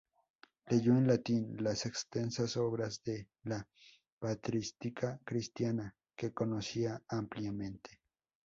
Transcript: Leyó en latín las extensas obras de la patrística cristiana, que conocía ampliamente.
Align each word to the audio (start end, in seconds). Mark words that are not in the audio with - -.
Leyó 0.65 0.97
en 0.97 1.05
latín 1.05 1.57
las 1.59 1.85
extensas 1.85 2.57
obras 2.57 3.03
de 3.03 3.27
la 3.43 3.67
patrística 4.17 5.19
cristiana, 5.23 5.95
que 6.15 6.33
conocía 6.33 7.03
ampliamente. 7.07 8.01